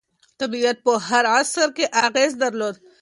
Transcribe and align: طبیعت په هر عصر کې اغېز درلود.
طبیعت 0.39 0.77
په 0.85 0.93
هر 1.07 1.23
عصر 1.37 1.67
کې 1.77 1.85
اغېز 2.05 2.31
درلود. 2.43 2.75